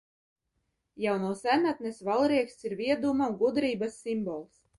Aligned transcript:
Jau 1.03 1.13
no 1.25 1.29
senatnes 1.41 1.99
valrieksts 2.07 2.67
ir 2.71 2.75
vieduma 2.81 3.29
un 3.35 3.37
gudrības 3.45 4.01
simbols. 4.09 4.59